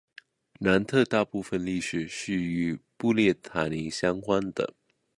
[0.59, 4.73] 南特大部分历史是与布列塔尼相关的。